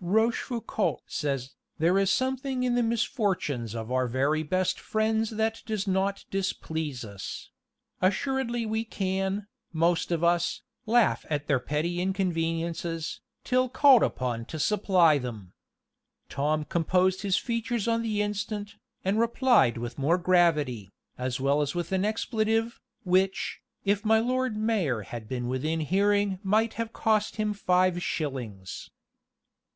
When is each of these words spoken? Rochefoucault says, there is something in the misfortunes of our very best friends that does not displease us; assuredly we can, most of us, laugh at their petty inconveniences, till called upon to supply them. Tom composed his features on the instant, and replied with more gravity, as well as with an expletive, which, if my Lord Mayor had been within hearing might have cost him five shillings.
Rochefoucault 0.00 1.02
says, 1.08 1.56
there 1.78 1.98
is 1.98 2.12
something 2.12 2.62
in 2.62 2.76
the 2.76 2.82
misfortunes 2.84 3.74
of 3.74 3.90
our 3.90 4.06
very 4.06 4.44
best 4.44 4.78
friends 4.78 5.30
that 5.30 5.62
does 5.66 5.88
not 5.88 6.24
displease 6.30 7.04
us; 7.04 7.50
assuredly 8.00 8.64
we 8.64 8.84
can, 8.84 9.48
most 9.72 10.12
of 10.12 10.22
us, 10.22 10.62
laugh 10.86 11.26
at 11.28 11.48
their 11.48 11.58
petty 11.58 12.00
inconveniences, 12.00 13.20
till 13.42 13.68
called 13.68 14.04
upon 14.04 14.44
to 14.44 14.60
supply 14.60 15.18
them. 15.18 15.54
Tom 16.28 16.62
composed 16.64 17.22
his 17.22 17.36
features 17.36 17.88
on 17.88 18.00
the 18.02 18.22
instant, 18.22 18.76
and 19.04 19.18
replied 19.18 19.76
with 19.76 19.98
more 19.98 20.18
gravity, 20.18 20.88
as 21.18 21.40
well 21.40 21.60
as 21.62 21.74
with 21.74 21.90
an 21.90 22.04
expletive, 22.04 22.78
which, 23.02 23.58
if 23.84 24.04
my 24.04 24.20
Lord 24.20 24.56
Mayor 24.56 25.00
had 25.02 25.28
been 25.28 25.48
within 25.48 25.80
hearing 25.80 26.38
might 26.44 26.74
have 26.74 26.92
cost 26.92 27.34
him 27.34 27.52
five 27.52 28.00
shillings. 28.00 28.90